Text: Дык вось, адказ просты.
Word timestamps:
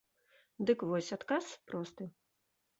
Дык 0.69 0.79
вось, 0.93 1.11
адказ 1.19 1.53
просты. 1.69 2.11